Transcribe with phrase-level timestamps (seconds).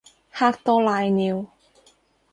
[0.31, 1.45] 嚇到瀨尿